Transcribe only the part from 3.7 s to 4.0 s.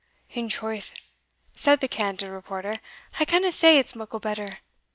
it's